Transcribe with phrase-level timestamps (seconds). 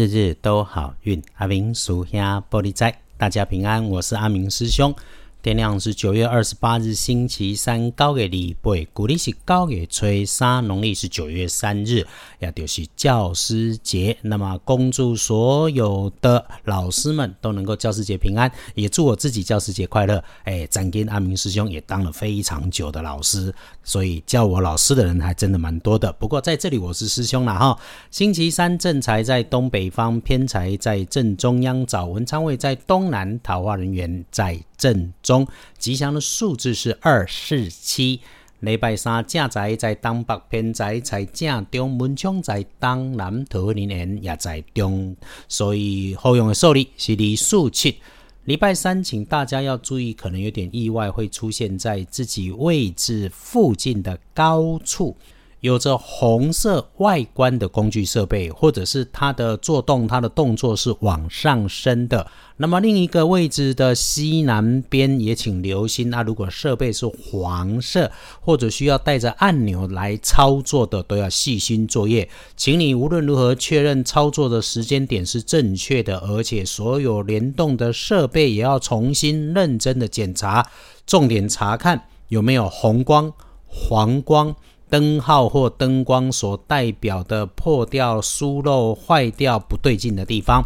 [0.00, 4.94] 日日都好运，阿明属下玻璃仔，大家平安，我是阿明师兄。
[5.42, 12.06] 天亮是九月二十八日，星期三，高给礼拜，古历是高月初三，农历是九月三日，
[12.40, 14.14] 也就是教师节。
[14.20, 20.22] 那么，恭祝所有的老师们都能够教师节平安，也祝我自己教师节快乐。
[20.44, 23.50] 哎，展跟阿明师兄也当了非常久的老师，
[23.82, 26.12] 所以叫我老师的人还真的蛮多的。
[26.12, 27.78] 不过在这里我是师兄了哈。
[28.10, 34.62] 星期三正财在东北方，偏财在正中央，早文昌位在东南，桃花人员在。
[34.80, 35.46] 正中
[35.78, 38.20] 吉祥的数字是二四七。
[38.60, 45.16] 礼拜三正在在东北偏在在正中，门窗在东南，桃花人也在中，
[45.48, 47.96] 所以好用的数字是二四七。
[48.44, 55.16] 礼拜三，请大家要注意，可能有点意外会出现在自己位置附近的高处。
[55.60, 62.26] 有着红色外观的工具设备，或者是它的做动，它的动作是往上升的。
[62.56, 72.28] 那么另一个位置的西南边也请留心啊，如果设备是黄色，或者需要带着按钮来操作的，都要细心作业。
[72.56, 80.66] 请你无论如何确认操作的时间点是正确的，而且所有联动的设备也要重新认真的检查，
[81.06, 83.32] 重点查看有没有红光、
[83.66, 84.54] 黄光。
[84.90, 90.64] 灯号或灯光所代表的破掉、疏漏、坏掉、不对劲的地方，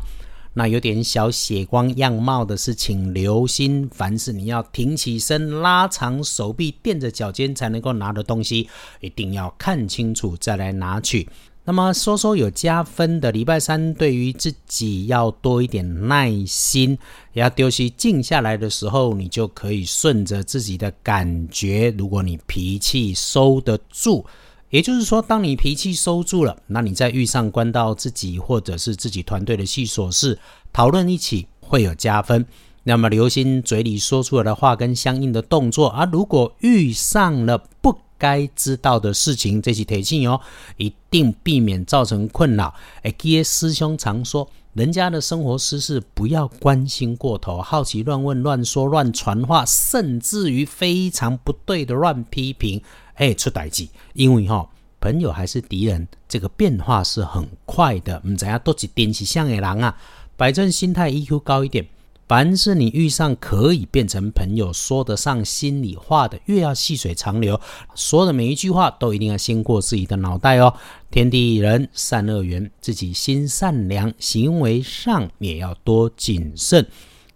[0.55, 3.89] 那有点小血光样貌的是，请留心。
[3.92, 8.69] 凡是你要挺起身、拉长手臂、垫着脚尖才能够拿的东西，
[9.00, 11.28] 一定要看清楚再来拿取。
[11.67, 16.98] 那么说说有加分的礼拜三，对于自己要多一点耐心，
[17.33, 21.95] 要丢弃静下来的时候，你就可以顺着自己的感觉。
[21.97, 24.27] 如果你脾气收得住，
[24.69, 30.39] 也就是说，当你脾气收住了，那你在遇上关到自己或者是自己团队的细琐事，
[30.70, 32.45] 讨论一起会有加分。
[32.83, 37.96] 那么留心嘴里说出来的话跟相应的动作，而如果遇上了不。
[38.24, 40.40] 该知道的事情，这些提醒哦，
[40.79, 42.74] 一定避免造成困扰。
[43.02, 52.80] 哎，这师兄常说，人家的生活私事不要关心过头，好奇乱问、乱说、乱传话，甚至于非常不对的乱批评，
[53.17, 53.86] 哎，出代志。
[54.14, 54.67] 因为哈，
[55.01, 58.23] 朋友还是敌人，这个变化是很快的。
[58.27, 59.95] 唔知啊，多几点起像个人啊，
[60.39, 61.86] 摆正心态，EQ 高一点。
[62.27, 67.61] 凡是你遇上可以变成朋友、说得上心里话的，越要细水长流，
[67.95, 70.74] 说的每一句话都一定要先过自己的脑袋哦。
[71.11, 76.86] 天地人善恶缘，自己心善良，行为上也要多谨慎。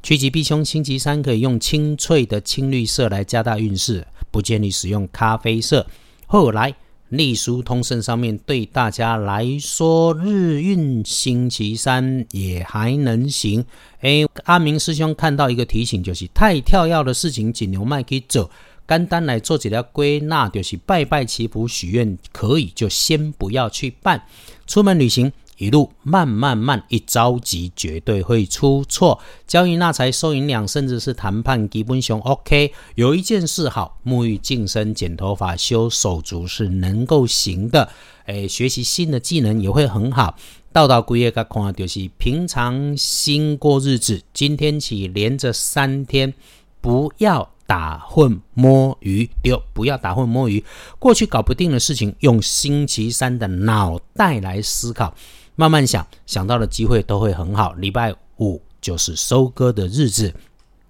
[0.03, 5.87] 趋吉避凶，星期三可以用清脆的青绿色来加大运势，不建议使用咖啡色。
[6.27, 6.75] 后来。
[7.11, 13.65] 隶书通胜上面对大家来说，日运星期三也还能行。
[14.01, 18.51] 哎，阿明师兄看到一个提醒，就是太跳跃的事情，尽量卖给走。
[18.87, 24.23] 简单来做几条归纳，就是拜拜祈福许愿，可以就先不要去办。
[24.67, 25.33] 出门旅行。
[25.59, 29.21] 一路慢慢慢，一着急绝对会出错。
[29.47, 32.73] 交易纳财收银两，甚至是谈判基本上 OK。
[32.95, 37.91] 有一件事好，沐浴净身、剪头发、修手足是能够行的。
[38.27, 40.37] 诶，学习新的技能也会很好。
[40.73, 44.23] 到到古月个看就是平常心过日子。
[44.33, 46.33] 今天起连着三天，
[46.81, 50.63] 不要打混摸鱼，丢不要打混摸鱼。
[50.99, 55.15] 过去搞不定的事情，用星期三的脑袋来思考。
[55.61, 57.73] 慢慢想，想到的机会都会很好。
[57.73, 60.33] 礼拜五就是收割的日子，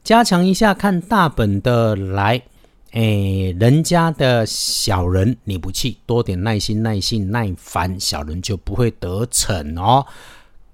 [0.05, 2.43] 加强一下看大本的来。
[2.91, 3.01] 哎，
[3.59, 10.05] 人家的小人你不气，多点耐心、耐性、耐烦，小人就不会得逞哦。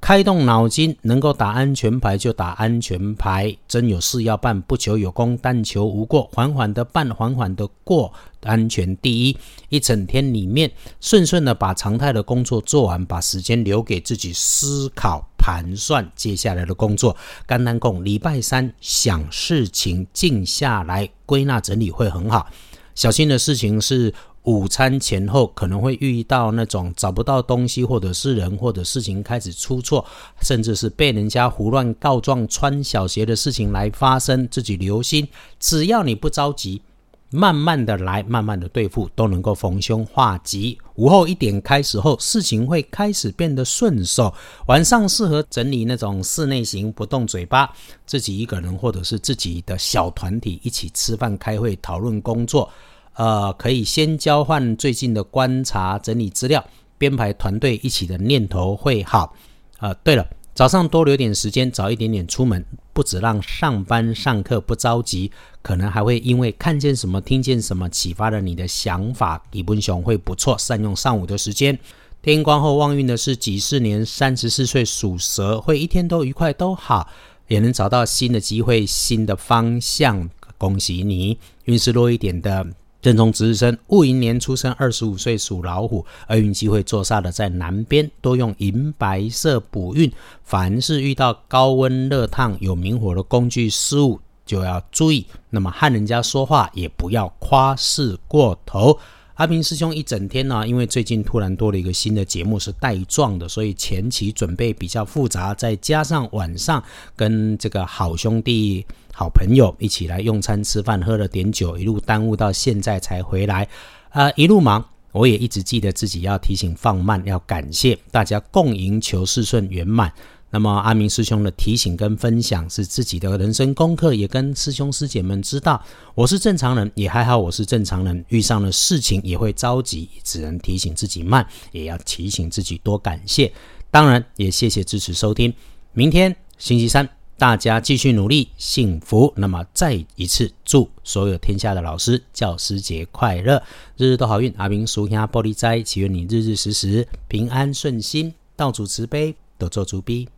[0.04, 3.56] 开动脑筋，能够打安全牌就打安全牌。
[3.66, 6.28] 真有事要办，不求有功，但求无过。
[6.30, 8.12] 缓缓的办，缓缓的过，
[8.42, 9.38] 安全第一。
[9.70, 10.70] 一整天里面，
[11.00, 17.16] 顺顺的把常态的工作做完，把时间留给自己思考、盘算接下来的工作。
[17.46, 22.46] 甘南贡礼拜三想事情，静下来归纳整理会很好。
[22.94, 24.12] 小心的事情是。
[24.44, 30.04] 午餐前后可能会遇到那种找不到东西，或者是人或者事情开始出错，
[30.42, 34.46] 甚至是被人家胡乱告状、穿小鞋的事情来发生。
[34.50, 35.26] 自己留心，
[35.58, 36.82] 只要你不着急，
[37.30, 40.78] 慢慢的来，慢慢的对付，都能够逢凶化吉。
[40.96, 44.32] 午后一点开始后，事情会开始变得顺手。
[44.66, 47.74] 晚上适合整理那种室内型，不动嘴巴，
[48.04, 52.70] 自己一个人或者是自己的小团体一起吃饭、开会、讨论工作。
[53.14, 56.64] 呃，可以先交换最近的观察，整理资料，
[56.98, 59.34] 编排团队一起的念头会好。
[59.78, 65.30] 啊，对了，早上多留点时间，早一点点出门，不止让上班上课不着急，
[65.62, 69.42] 可能还会因为看见什么、听见什么，启发了你的想法。
[69.52, 71.78] 李文雄会不错，善用上午的时间。
[72.22, 77.08] 天光后旺运的是己巳年三十四岁属蛇，会一天都愉快都好，
[77.48, 80.30] 也能找到新的机会、新的方向。
[80.56, 82.66] 恭喜你，运势弱一点的。
[83.04, 90.10] 正冲值日生，戊寅年出生，二十五岁属老虎，厄运机会坐煞的在南边，多用银白色补运。
[90.42, 95.26] 凡是遇到高温热烫、有明火的工具事物，就要注意。
[95.50, 98.98] 那么和人家说话也不要夸饰过头。
[99.34, 106.82] 阿平师兄一整天呢，因为最近突然多了一个新的节目是带状的，所以前期准备比较复杂，再加上晚上
[107.14, 113.68] 跟这个好兄弟、好朋友一起来用餐吃饭，喝了点酒，一路耽误到现在才回来，
[114.10, 120.12] 啊，一路忙，我也一直记得自己要提醒放慢，要感谢大家共赢，求事顺圆满。
[120.50, 125.80] 那么阿明师兄的提醒跟分享是自己的人生功课，也跟师兄师姐们知道，
[126.14, 133.52] 我是正常人，也还好，我是正常人，遇上了事情也会着急，只能提醒自己慢，也要提醒自己多感谢。
[133.90, 135.52] 当然也谢谢支持收听。
[135.92, 139.32] 明天星期三，大家继续努力，幸福。
[139.36, 143.62] 那么再一次祝所有天下的老师教师节快乐，
[143.96, 144.54] 日日都好运。
[144.56, 150.28] 阿明叔兄玻璃斋，祈愿你日日时时平安顺心，道主慈悲，多做主逼。